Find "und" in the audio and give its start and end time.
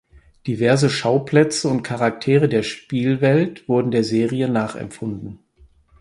1.69-1.83